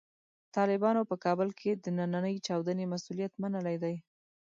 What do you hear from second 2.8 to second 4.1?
مسوولیت منلی دی.